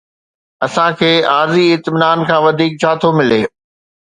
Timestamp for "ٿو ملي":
3.01-3.41